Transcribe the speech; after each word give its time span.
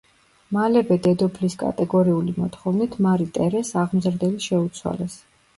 მალევე 0.55 0.95
დედოფლის 1.07 1.57
კატეგორიული 1.63 2.35
მოთხოვნით 2.39 2.97
მარი 3.09 3.29
ტერეზს 3.37 3.75
აღმზრდელი 3.83 4.43
შეუცვალეს. 4.51 5.25